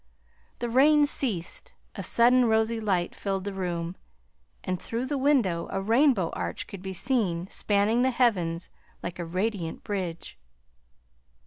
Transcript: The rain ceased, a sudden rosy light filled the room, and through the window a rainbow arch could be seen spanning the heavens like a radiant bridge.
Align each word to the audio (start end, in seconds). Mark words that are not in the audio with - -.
The 0.57 0.67
rain 0.67 1.05
ceased, 1.05 1.75
a 1.93 2.01
sudden 2.01 2.45
rosy 2.45 2.79
light 2.79 3.13
filled 3.13 3.43
the 3.43 3.53
room, 3.53 3.95
and 4.63 4.81
through 4.81 5.05
the 5.05 5.15
window 5.19 5.67
a 5.69 5.79
rainbow 5.79 6.31
arch 6.31 6.65
could 6.65 6.81
be 6.81 6.91
seen 6.91 7.45
spanning 7.51 8.01
the 8.01 8.09
heavens 8.09 8.71
like 9.03 9.19
a 9.19 9.25
radiant 9.25 9.83
bridge. 9.83 10.39